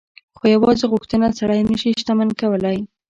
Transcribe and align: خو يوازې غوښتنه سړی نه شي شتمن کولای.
خو 0.37 0.43
يوازې 0.55 0.85
غوښتنه 0.91 1.27
سړی 1.39 1.61
نه 1.69 1.75
شي 1.81 1.89
شتمن 2.01 2.29
کولای. 2.41 2.77